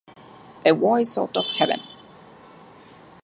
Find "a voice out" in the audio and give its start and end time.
0.65-1.37